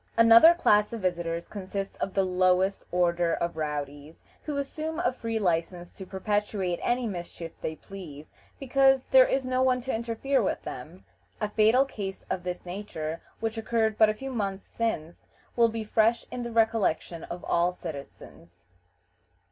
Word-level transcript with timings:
Another 0.17 0.55
class 0.55 0.91
of 0.93 1.01
visitors 1.01 1.47
consists 1.47 1.95
of 1.97 2.15
the 2.15 2.23
lowest 2.23 2.85
order 2.91 3.35
of 3.35 3.55
rowdies, 3.55 4.23
who 4.41 4.57
assume 4.57 4.97
a 4.99 5.13
free 5.13 5.37
license 5.37 5.93
to 5.93 6.07
perpetrate 6.07 6.79
any 6.81 7.05
mischief 7.05 7.51
they 7.61 7.75
please, 7.75 8.31
because 8.59 9.03
there 9.03 9.27
is 9.27 9.45
no 9.45 9.61
one 9.61 9.79
to 9.81 9.93
interfere 9.93 10.41
with 10.41 10.63
them. 10.63 11.05
A 11.39 11.47
fatal 11.49 11.85
case 11.85 12.25
of 12.31 12.41
this 12.41 12.65
nature, 12.65 13.21
which 13.41 13.59
occurred 13.59 13.99
but 13.99 14.09
a 14.09 14.15
few 14.15 14.31
months 14.31 14.65
since, 14.65 15.27
will 15.55 15.69
be 15.69 15.83
fresh 15.83 16.25
in 16.31 16.41
the 16.41 16.51
recollection 16.51 17.23
of 17.25 17.43
all 17.45 17.71
citizens. 17.71 18.65